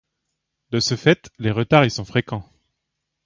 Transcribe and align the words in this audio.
De 0.71 0.79
ce 0.79 0.95
fait, 0.95 1.29
les 1.37 1.51
retards 1.51 1.85
y 1.85 1.91
sont 1.91 2.05
fréquents. 2.05 2.51